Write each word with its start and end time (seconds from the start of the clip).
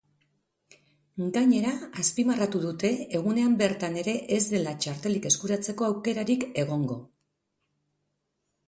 Gainera, 1.35 1.73
azpimarratu 2.03 2.61
dute 2.63 2.91
egunean 3.19 3.59
bertan 3.61 4.01
ere 4.05 4.17
ez 4.39 4.43
dela 4.55 4.75
txartelik 4.87 5.29
eskuratzeko 5.33 5.91
aukerarik 5.93 6.49
egongo. 6.65 6.99